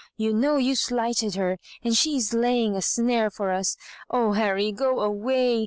You 0.17 0.33
know 0.33 0.57
you 0.57 0.75
lighted 0.89 1.35
her, 1.35 1.59
and 1.83 1.95
she 1.95 2.17
is 2.17 2.33
laying 2.33 2.75
a 2.75 2.81
snare 2.81 3.29
for 3.29 3.51
us. 3.51 3.77
Oh, 4.09 4.31
Harry, 4.31 4.71
go 4.71 4.99
away! 4.99 5.59